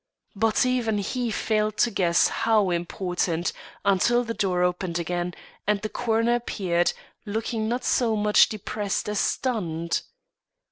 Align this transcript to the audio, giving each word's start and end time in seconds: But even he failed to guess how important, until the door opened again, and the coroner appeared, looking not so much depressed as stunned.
But 0.35 0.65
even 0.65 0.97
he 0.97 1.29
failed 1.29 1.77
to 1.77 1.91
guess 1.91 2.27
how 2.27 2.71
important, 2.71 3.53
until 3.85 4.23
the 4.23 4.33
door 4.33 4.63
opened 4.63 4.97
again, 4.97 5.35
and 5.67 5.79
the 5.83 5.89
coroner 5.89 6.33
appeared, 6.33 6.91
looking 7.23 7.69
not 7.69 7.83
so 7.83 8.15
much 8.15 8.49
depressed 8.49 9.07
as 9.07 9.19
stunned. 9.19 10.01